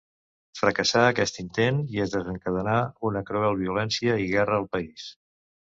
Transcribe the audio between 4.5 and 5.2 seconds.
al país.